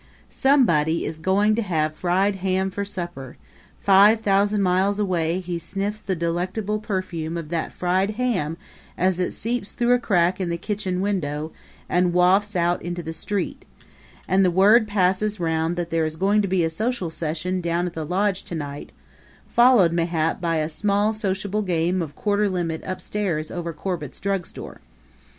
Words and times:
Somebody 0.31 1.05
is 1.05 1.19
going 1.19 1.53
to 1.53 1.61
have 1.61 1.93
fried 1.95 2.37
ham 2.37 2.71
for 2.71 2.83
supper 2.83 3.37
five 3.79 4.21
thousand 4.21 4.63
miles 4.63 4.97
away 4.97 5.39
he 5.39 5.59
sniffs 5.59 6.01
the 6.01 6.15
delectable 6.15 6.79
perfume 6.79 7.37
of 7.37 7.49
that 7.49 7.71
fried 7.71 8.09
ham 8.17 8.57
as 8.97 9.19
it 9.19 9.31
seeps 9.31 9.73
through 9.73 9.93
a 9.93 9.99
crack 9.99 10.41
in 10.41 10.49
the 10.49 10.57
kitchen 10.57 11.01
window 11.01 11.51
and 11.87 12.13
wafts 12.13 12.55
out 12.55 12.81
into 12.81 13.03
the 13.03 13.13
street 13.13 13.63
and 14.27 14.43
the 14.43 14.49
word 14.49 14.87
passes 14.87 15.39
round 15.39 15.75
that 15.75 15.91
there 15.91 16.07
is 16.07 16.15
going 16.17 16.41
to 16.41 16.47
be 16.47 16.63
a 16.63 16.71
social 16.71 17.11
session 17.11 17.61
down 17.61 17.85
at 17.85 17.93
the 17.93 18.03
lodge 18.03 18.41
to 18.45 18.55
night, 18.55 18.91
followed, 19.47 19.93
mayhap, 19.93 20.41
by 20.41 20.55
a 20.55 20.67
small 20.67 21.13
sociable 21.13 21.61
game 21.61 22.01
of 22.01 22.15
quarter 22.15 22.49
limit 22.49 22.81
upstairs 22.85 23.51
over 23.51 23.71
Corbett's 23.71 24.19
drug 24.19 24.47
store. 24.47 24.81